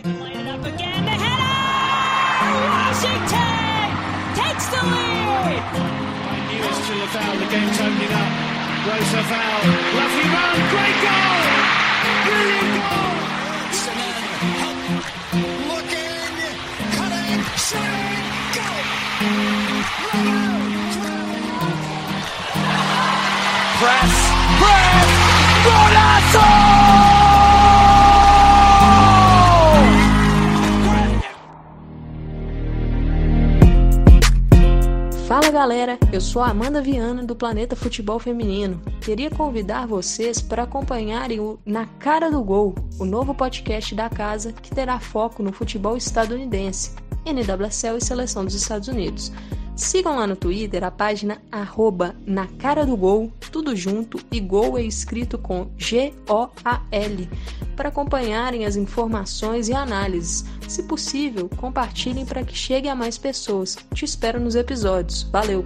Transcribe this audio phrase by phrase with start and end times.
[0.00, 1.58] Played it up again, the header!
[2.70, 3.90] Washington
[4.38, 5.58] takes the lead!
[5.74, 8.30] Right nearest to the foul, the game's opening up.
[8.86, 9.58] Rosa foul,
[9.98, 11.42] lovely run, great goal!
[12.30, 13.10] Brilliant goal!
[15.66, 16.30] Looking,
[16.94, 18.22] cutting, shooting,
[18.54, 18.70] go!
[23.78, 24.37] Press, press,
[35.28, 38.80] Fala galera, eu sou a Amanda Viana do Planeta Futebol Feminino.
[38.98, 44.54] Queria convidar vocês para acompanharem o Na Cara do Gol, o novo podcast da casa
[44.54, 46.92] que terá foco no futebol estadunidense,
[47.26, 49.30] NWSL e Seleção dos Estados Unidos.
[49.76, 54.78] Sigam lá no Twitter a página arroba na cara do gol, tudo junto, e gol
[54.78, 57.28] é escrito com G-O-A-L,
[57.76, 60.44] para acompanharem as informações e análises.
[60.68, 63.76] Se possível, compartilhem para que chegue a mais pessoas.
[63.94, 65.22] Te espero nos episódios.
[65.32, 65.64] Valeu!